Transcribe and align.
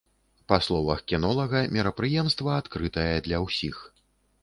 Па 0.51 0.57
словах 0.67 1.03
кінолага, 1.13 1.63
мерапрыемства 1.77 2.59
адкрытае 2.65 3.09
для 3.31 3.47
ўсіх. 3.49 3.75